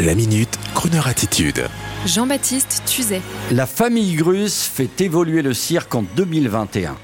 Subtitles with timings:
[0.00, 1.68] La minute, Kroneur attitude.
[2.04, 3.22] Jean-Baptiste Tuzet.
[3.52, 6.96] La famille Grus fait évoluer le cirque en 2021.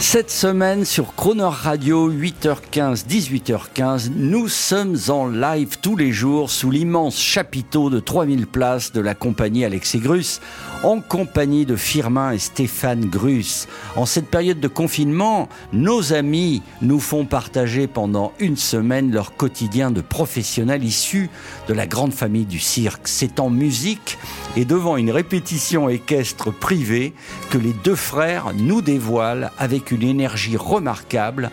[0.00, 6.70] Cette semaine sur Croner Radio, 8h15, 18h15, nous sommes en live tous les jours sous
[6.70, 10.40] l'immense chapiteau de 3000 places de la compagnie Alexis Grus,
[10.82, 13.68] en compagnie de Firmin et Stéphane Grus.
[13.94, 19.90] En cette période de confinement, nos amis nous font partager pendant une semaine leur quotidien
[19.90, 21.28] de professionnels issus
[21.68, 23.06] de la grande famille du cirque.
[23.06, 24.16] C'est en musique
[24.56, 27.12] et devant une répétition équestre privée
[27.50, 31.50] que les deux frères nous dévoilent avec une énergie remarquable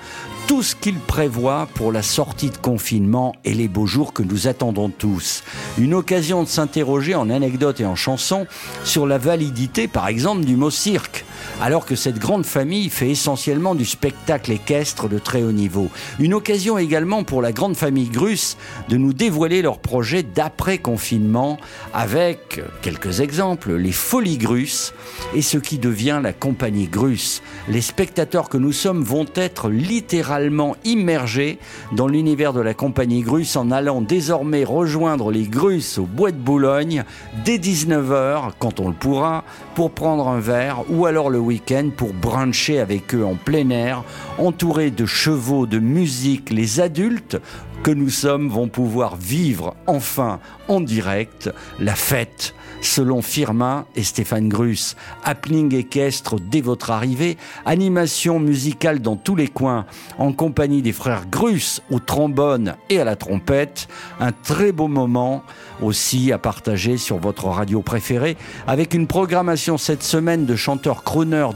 [0.47, 4.47] tout ce qu'il prévoit pour la sortie de confinement et les beaux jours que nous
[4.47, 5.43] attendons tous.
[5.77, 8.47] Une occasion de s'interroger en anecdotes et en chansons
[8.83, 11.25] sur la validité, par exemple, du mot cirque
[11.61, 15.89] alors que cette grande famille fait essentiellement du spectacle équestre de très haut niveau.
[16.19, 18.57] Une occasion également pour la grande famille Grus
[18.89, 21.57] de nous dévoiler leur projet d'après-confinement
[21.93, 24.93] avec quelques exemples, les Folies Grus
[25.33, 27.41] et ce qui devient la compagnie Grus.
[27.67, 31.59] Les spectateurs que nous sommes vont être littéralement immergés
[31.91, 36.37] dans l'univers de la compagnie Grus en allant désormais rejoindre les Grus au Bois de
[36.37, 37.03] Boulogne
[37.45, 39.43] dès 19h quand on le pourra
[39.75, 44.03] pour prendre un verre ou alors le week-end pour bruncher avec eux en plein air,
[44.37, 46.49] entourés de chevaux, de musique.
[46.49, 47.37] Les adultes
[47.83, 51.49] que nous sommes vont pouvoir vivre enfin en direct
[51.79, 54.95] la fête selon Firmin et Stéphane Grus.
[55.23, 59.85] Happening équestre dès votre arrivée, animation musicale dans tous les coins,
[60.17, 63.87] en compagnie des frères Grus au trombone et à la trompette.
[64.19, 65.43] Un très beau moment
[65.81, 68.37] aussi à partager sur votre radio préférée,
[68.67, 71.03] avec une programmation cette semaine de chanteurs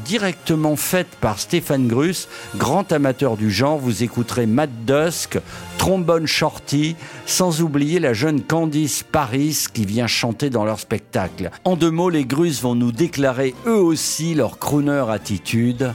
[0.04, 2.28] directement faite par Stéphane Grus,
[2.58, 3.78] grand amateur du genre.
[3.78, 5.40] Vous écouterez Matt Dusk,
[5.78, 11.52] trombone shorty, sans oublier la jeune Candice Paris qui vient chanter dans leur spectacle.
[11.64, 15.94] En deux mots, les Grus vont nous déclarer eux aussi leur crooner attitude.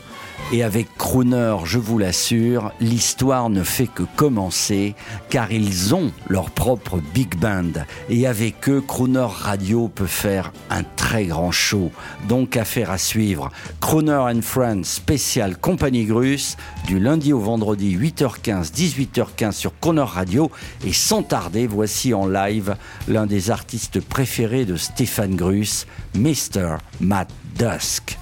[0.52, 4.94] Et avec Crooner, je vous l'assure, l'histoire ne fait que commencer
[5.28, 7.72] car ils ont leur propre big band.
[8.08, 11.90] Et avec eux, Crooner Radio peut faire un très grand show.
[12.28, 13.50] Donc affaire à suivre.
[13.80, 20.52] Crooner and Friends spécial Compagnie Grus du lundi au vendredi 8h15, 18h15 sur Crooner Radio.
[20.86, 22.76] Et sans tarder, voici en live
[23.08, 26.76] l'un des artistes préférés de Stéphane Grus, Mr.
[27.00, 28.16] Matt Dusk.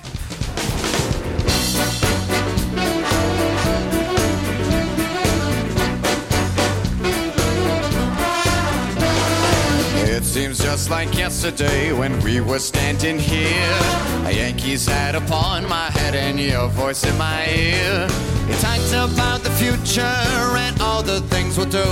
[10.84, 13.78] Just like yesterday when we were standing here.
[14.26, 18.06] A Yankees hat upon my head and your voice in my ear.
[18.48, 20.18] You talked about the future
[20.64, 21.88] and all the things we'll do.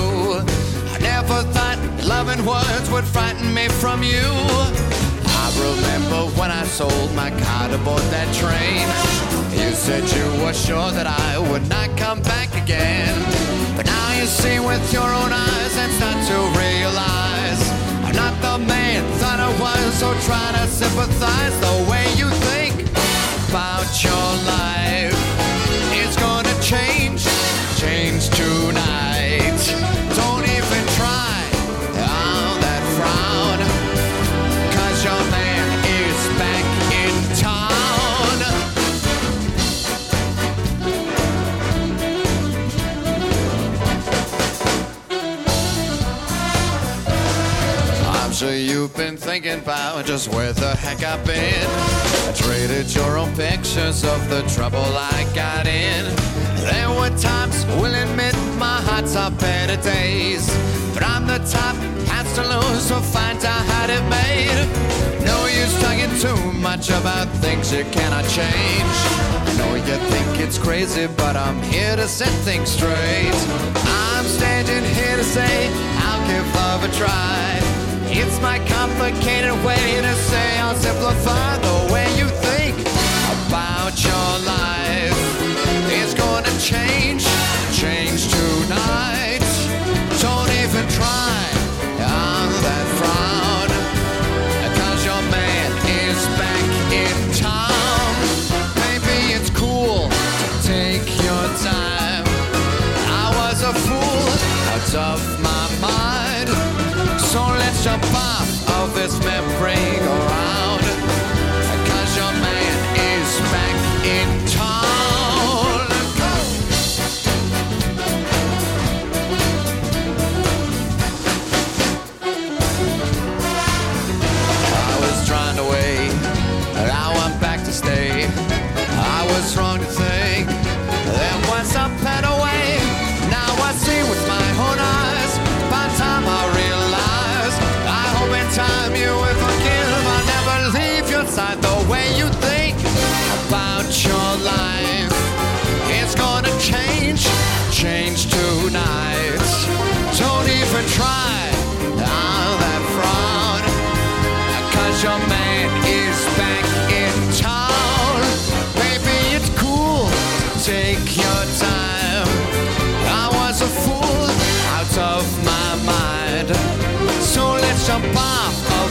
[0.93, 4.29] I never thought loving words would frighten me from you.
[5.41, 8.85] I remember when I sold my car to board that train.
[9.57, 13.15] You said you were sure that I would not come back again.
[13.75, 15.42] But now you see with your own eyes
[20.25, 22.73] try to sympathize the way you think
[23.49, 25.13] about your life.
[25.91, 27.25] It's gonna change,
[27.77, 28.62] change tonight.
[49.13, 51.67] Been thinking about just where the heck I've been.
[52.27, 56.03] I traded your own pictures of the trouble I got in.
[56.65, 60.47] There were times, will admit, my heart's up better days.
[60.93, 61.75] But I'm the top,
[62.09, 64.65] has to lose, so find out how it made.
[65.25, 68.95] No use talking too much about things you cannot change.
[69.49, 73.37] I know you think it's crazy, but I'm here to set things straight.
[74.15, 77.72] I'm standing here to say I'll give love a try.
[78.15, 85.17] It's my complicated way to say I'll simplify the way you think about your life.
[85.89, 87.02] It's gonna change,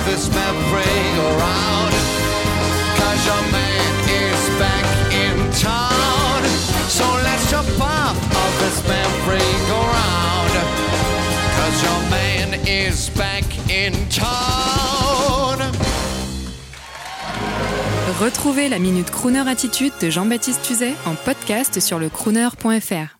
[0.05, 1.95] this merry-go-round.
[2.99, 6.43] Cause your man is back in town.
[6.89, 10.55] So let's jump off of this merry-go-round.
[11.57, 15.59] Cause your man is back in town.
[18.21, 23.17] Retrouvez la Minute Crooner Attitude de Jean-Baptiste Tuzet en podcast sur le crooner.fr.